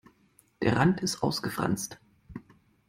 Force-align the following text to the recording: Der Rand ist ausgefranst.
Der 0.63 0.77
Rand 0.77 1.01
ist 1.01 1.21
ausgefranst. 1.21 1.99